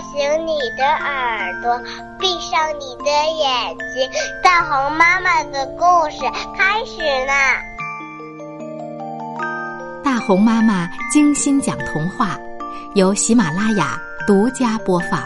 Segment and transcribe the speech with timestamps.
[0.00, 1.78] 醒你的耳朵，
[2.18, 4.10] 闭上你的眼睛，
[4.42, 6.18] 大红妈妈的故事
[6.56, 7.62] 开始啦！
[10.04, 12.38] 大红妈妈精心讲童话，
[12.94, 15.22] 由喜马拉雅独家播放。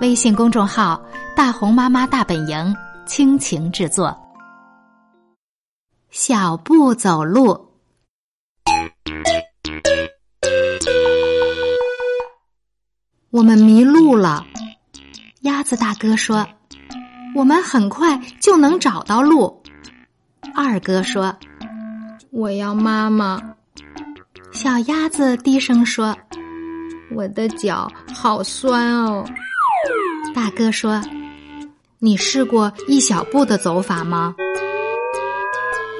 [0.00, 1.00] 微信公众号
[1.34, 2.76] “大红妈妈大本营”
[3.06, 4.16] 倾情制作。
[6.10, 7.71] 小步走路。
[13.32, 14.46] 我们迷路了，
[15.40, 16.46] 鸭子大哥说
[17.34, 19.62] ：“我们很快就能找到路。”
[20.54, 21.34] 二哥说
[22.30, 23.40] ：“我要妈妈。”
[24.52, 26.14] 小鸭子低声说
[27.16, 29.24] ：“我的脚好酸哦。”
[30.36, 31.00] 大哥说
[32.00, 34.34] ：“你试过一小步的走法吗？”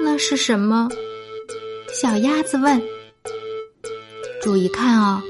[0.04, 0.90] 那是什么？
[1.94, 2.82] 小鸭子问。
[4.42, 5.22] 注意看哦。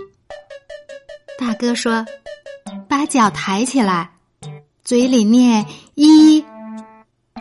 [1.45, 2.07] 大哥说
[2.89, 4.13] ：“把脚抬起来，
[4.85, 6.45] 嘴里念一。”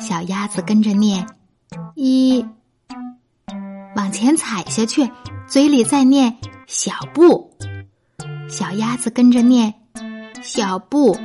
[0.01, 1.27] 小鸭子跟着念
[1.93, 2.43] 一，
[3.95, 5.07] 往前踩下去，
[5.47, 6.35] 嘴里再念
[6.65, 7.55] 小步。
[8.49, 9.71] 小鸭子跟着念
[10.41, 11.15] 小步，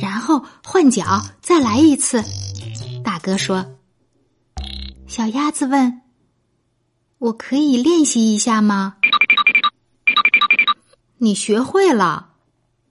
[0.00, 2.24] 然后换脚再来一次。
[3.04, 3.64] 大哥说
[5.06, 6.02] ：“小鸭子问，
[7.18, 8.96] 我可以练习一下吗？”
[11.20, 12.34] 你学会了，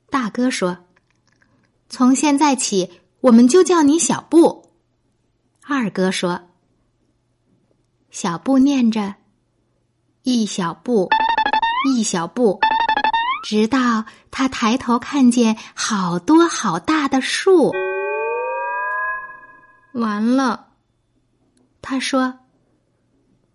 [0.09, 0.80] 大哥说
[1.88, 4.73] ：“从现在起，我们就叫你小布。”
[5.64, 6.50] 二哥说
[8.11, 9.16] ：“小布念着，
[10.23, 11.09] 一小步，
[11.89, 12.59] 一小步，
[13.44, 17.72] 直到他抬头看见好多好大的树。”
[19.95, 20.67] 完了，
[21.81, 22.39] 他说：“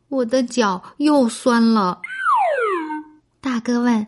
[0.08, 2.00] 我的脚又酸了。”
[3.42, 4.06] 大哥问。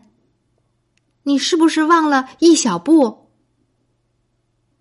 [1.24, 3.30] 你是不是忘了一小步？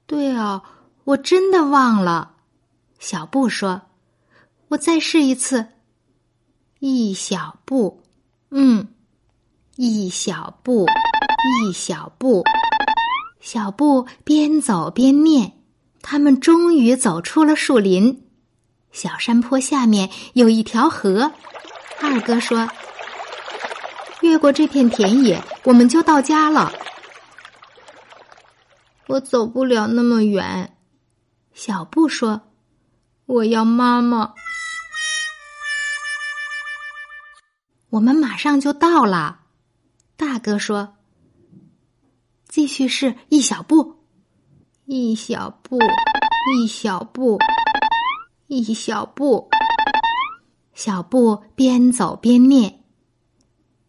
[0.05, 0.61] 对哦，
[1.05, 2.33] 我真的忘了。
[2.99, 3.81] 小布说
[4.69, 5.65] ：“我再试一次。”
[6.79, 8.03] 一小步，
[8.51, 8.89] 嗯，
[9.77, 10.85] 一小步，
[11.61, 12.43] 一小步，
[13.39, 15.53] 小布边走边念。
[16.01, 18.27] 他们终于走出了树林。
[18.91, 21.31] 小山坡下面有一条河。
[22.01, 22.67] 二哥说。
[24.21, 26.71] 越过这片田野，我们就到家了。
[29.07, 30.77] 我走不了那么远，
[31.53, 32.41] 小布说
[33.25, 34.33] ：“我要妈妈。”
[37.91, 39.41] 我们马上就到了，
[40.17, 40.95] 大哥说
[42.47, 44.03] ：“继续试一小步，
[44.85, 45.79] 一小步，
[46.55, 47.39] 一小步，
[48.47, 49.49] 一小步。”
[50.73, 52.82] 小布边走边念。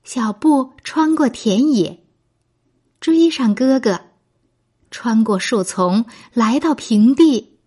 [0.05, 1.99] 小布穿过田野，
[3.01, 3.99] 追上哥哥，
[4.91, 6.05] 穿过树丛，
[6.35, 7.59] 来到平地。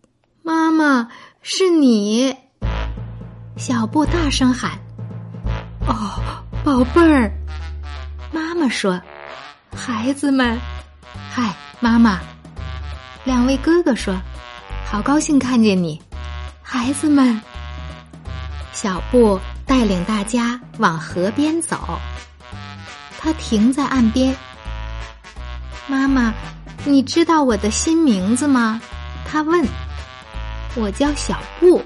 [0.43, 1.09] 妈妈，
[1.41, 2.37] 是你！
[3.57, 4.79] 小布大声喊
[5.89, 7.31] ：“哦，宝贝儿！”
[8.31, 9.01] 妈妈说
[9.75, 10.59] ：“孩子们，
[11.31, 12.19] 嗨，妈妈！”
[13.25, 14.15] 两位哥哥说
[14.85, 15.99] ：“好高兴看见你，
[16.61, 17.41] 孩子们。”
[18.71, 21.99] 小布带领大家往河边走。
[23.17, 24.35] 他停在岸边。
[25.88, 26.33] 妈妈，
[26.85, 28.81] 你知道我的新名字吗？
[29.25, 29.66] 他问。
[30.75, 31.83] 我叫小布。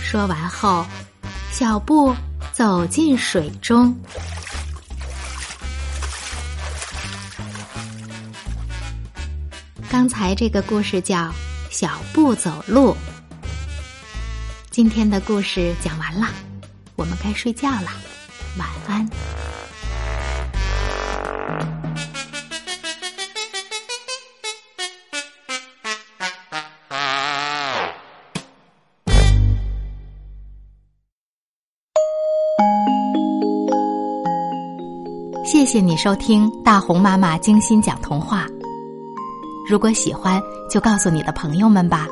[0.00, 0.86] 说完后，
[1.50, 2.14] 小布
[2.52, 3.94] 走进水中。
[9.90, 11.18] 刚才这个故事叫
[11.70, 12.92] 《小布走路》。
[14.70, 16.26] 今天的故事讲完了，
[16.96, 17.90] 我们该睡觉了，
[18.56, 19.06] 晚安。
[35.52, 38.46] 谢谢你收听大红妈妈精心讲童话。
[39.68, 40.40] 如果喜欢，
[40.70, 42.08] 就告诉你的朋友们吧。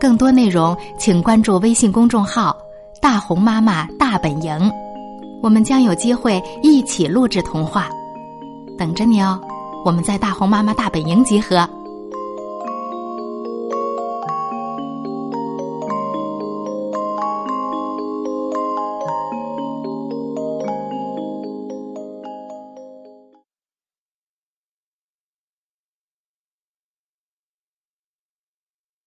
[0.00, 2.56] 更多内容请关注微信公众号
[3.00, 4.68] “大红妈妈大本营”，
[5.44, 7.88] 我们将有机会一起录制童话，
[8.76, 9.40] 等着你哦。
[9.84, 11.70] 我们在大红妈妈大本营集合。